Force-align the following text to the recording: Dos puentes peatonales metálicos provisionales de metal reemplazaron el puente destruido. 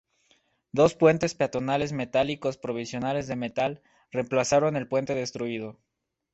Dos 0.71 0.95
puentes 0.95 1.35
peatonales 1.35 1.93
metálicos 1.93 2.57
provisionales 2.57 3.27
de 3.27 3.35
metal 3.35 3.83
reemplazaron 4.11 4.75
el 4.75 4.87
puente 4.87 5.13
destruido. 5.13 5.77